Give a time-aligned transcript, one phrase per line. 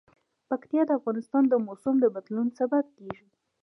[0.49, 3.25] پکتیا د افغانستان د موسم د بدلون سبب کېږي.